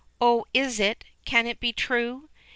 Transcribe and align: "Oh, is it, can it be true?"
"Oh, 0.19 0.45
is 0.51 0.79
it, 0.79 1.03
can 1.25 1.45
it 1.45 1.59
be 1.59 1.71
true?" 1.73 2.27